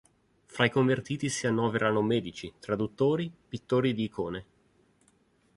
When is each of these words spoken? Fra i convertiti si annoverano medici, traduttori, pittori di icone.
Fra 0.45 0.65
i 0.65 0.71
convertiti 0.71 1.29
si 1.29 1.45
annoverano 1.45 2.01
medici, 2.01 2.51
traduttori, 2.59 3.31
pittori 3.47 3.93
di 3.93 4.05
icone. 4.05 4.45